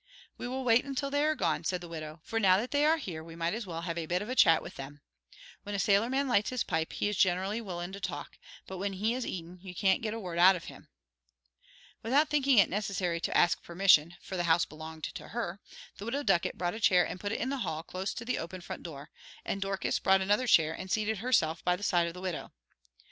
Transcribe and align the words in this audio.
"We 0.35 0.47
will 0.47 0.63
wait 0.63 0.83
until 0.83 1.11
they 1.11 1.23
are 1.25 1.35
gone," 1.35 1.63
said 1.63 1.79
the 1.79 1.87
widow, 1.87 2.21
"for 2.23 2.39
now 2.39 2.57
that 2.57 2.71
they 2.71 2.85
are 2.87 2.97
here 2.97 3.23
we 3.23 3.35
might 3.35 3.53
as 3.53 3.67
well 3.67 3.81
have 3.81 3.99
a 3.99 4.07
bit 4.07 4.23
of 4.23 4.29
a 4.29 4.35
chat 4.35 4.63
with 4.63 4.73
them. 4.73 5.01
When 5.61 5.75
a 5.75 5.77
sailorman 5.77 6.27
lights 6.27 6.49
his 6.49 6.63
pipe 6.63 6.93
he 6.93 7.07
is 7.09 7.15
generally 7.15 7.61
willin' 7.61 7.93
to 7.93 7.99
talk, 7.99 8.39
but 8.65 8.79
when 8.79 8.93
he 8.93 9.13
is 9.13 9.27
eatin' 9.27 9.59
you 9.61 9.75
can't 9.75 10.01
get 10.01 10.15
a 10.15 10.19
word 10.19 10.39
out 10.39 10.55
of 10.55 10.63
him." 10.63 10.87
Without 12.01 12.29
thinking 12.29 12.57
it 12.57 12.67
necessary 12.67 13.19
to 13.21 13.37
ask 13.37 13.61
permission, 13.61 14.15
for 14.23 14.37
the 14.37 14.45
house 14.45 14.65
belonged 14.65 15.03
to 15.03 15.27
her, 15.27 15.59
the 15.99 16.05
Widow 16.05 16.23
Ducket 16.23 16.57
brought 16.57 16.73
a 16.73 16.79
chair 16.79 17.05
and 17.07 17.19
put 17.19 17.31
it 17.31 17.39
in 17.39 17.49
the 17.49 17.57
hall 17.59 17.83
close 17.83 18.11
to 18.15 18.25
the 18.25 18.39
open 18.39 18.59
front 18.61 18.81
door, 18.81 19.11
and 19.45 19.61
Dorcas 19.61 19.99
brought 19.99 20.21
another 20.21 20.47
chair 20.47 20.73
and 20.73 20.89
seated 20.89 21.19
herself 21.19 21.63
by 21.63 21.75
the 21.75 21.83
side 21.83 22.07
of 22.07 22.15
the 22.15 22.21
widow. 22.21 22.51